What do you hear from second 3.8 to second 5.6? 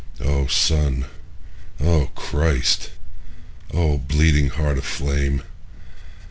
bleeding Heart of flame!